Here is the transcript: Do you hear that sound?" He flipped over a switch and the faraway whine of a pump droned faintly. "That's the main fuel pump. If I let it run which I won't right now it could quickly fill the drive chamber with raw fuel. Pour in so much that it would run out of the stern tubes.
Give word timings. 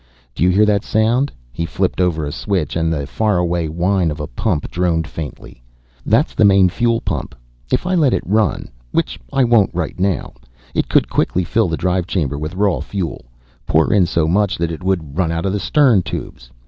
Do 0.33 0.41
you 0.43 0.49
hear 0.49 0.65
that 0.65 0.83
sound?" 0.83 1.31
He 1.51 1.63
flipped 1.67 2.01
over 2.01 2.25
a 2.25 2.31
switch 2.31 2.75
and 2.75 2.91
the 2.91 3.05
faraway 3.05 3.67
whine 3.67 4.09
of 4.09 4.19
a 4.19 4.25
pump 4.25 4.71
droned 4.71 5.05
faintly. 5.07 5.61
"That's 6.07 6.33
the 6.33 6.43
main 6.43 6.69
fuel 6.69 6.99
pump. 7.01 7.35
If 7.71 7.85
I 7.85 7.93
let 7.93 8.11
it 8.11 8.23
run 8.25 8.69
which 8.91 9.19
I 9.31 9.43
won't 9.43 9.69
right 9.75 9.99
now 9.99 10.33
it 10.73 10.89
could 10.89 11.07
quickly 11.07 11.43
fill 11.43 11.67
the 11.67 11.77
drive 11.77 12.07
chamber 12.07 12.39
with 12.39 12.55
raw 12.55 12.79
fuel. 12.79 13.25
Pour 13.67 13.93
in 13.93 14.07
so 14.07 14.27
much 14.27 14.57
that 14.57 14.71
it 14.71 14.81
would 14.83 15.19
run 15.19 15.31
out 15.31 15.45
of 15.45 15.53
the 15.53 15.59
stern 15.59 16.01
tubes. 16.01 16.49